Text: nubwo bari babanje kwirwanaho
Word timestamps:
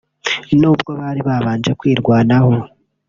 nubwo 0.59 0.91
bari 0.99 1.21
babanje 1.27 1.71
kwirwanaho 1.79 2.53